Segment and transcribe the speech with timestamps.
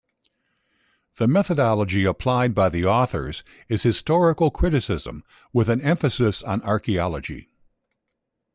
[1.17, 7.49] The methodology applied by the authors is historical criticism with an emphasis on archaeology.